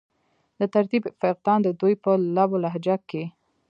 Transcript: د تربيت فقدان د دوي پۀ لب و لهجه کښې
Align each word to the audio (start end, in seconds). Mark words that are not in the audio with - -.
د 0.59 0.61
تربيت 0.73 1.03
فقدان 1.19 1.59
د 1.63 1.67
دوي 1.79 1.95
پۀ 2.03 2.11
لب 2.35 2.49
و 2.53 2.61
لهجه 2.63 2.95
کښې 3.09 3.23